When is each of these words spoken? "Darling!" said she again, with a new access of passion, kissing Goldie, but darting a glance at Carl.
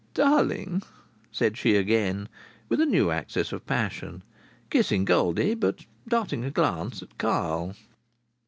"Darling!" 0.15 0.81
said 1.31 1.55
she 1.59 1.75
again, 1.75 2.27
with 2.69 2.81
a 2.81 2.87
new 2.87 3.11
access 3.11 3.51
of 3.51 3.67
passion, 3.67 4.23
kissing 4.71 5.05
Goldie, 5.05 5.53
but 5.53 5.85
darting 6.07 6.43
a 6.43 6.49
glance 6.49 7.03
at 7.03 7.19
Carl. 7.19 7.75